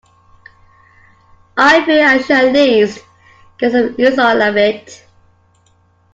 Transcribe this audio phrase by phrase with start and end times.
[1.57, 3.05] I feel I should at least
[3.59, 5.05] get some use out of it.